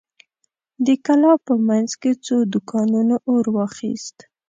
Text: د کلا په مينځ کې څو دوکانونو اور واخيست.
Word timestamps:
د 0.85 0.87
کلا 1.05 1.33
په 1.45 1.53
مينځ 1.67 1.91
کې 2.01 2.11
څو 2.25 2.37
دوکانونو 2.53 3.15
اور 3.31 3.45
واخيست. 3.55 4.17